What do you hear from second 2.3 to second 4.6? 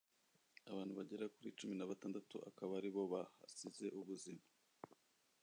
akaba aribo bahasize ubuzima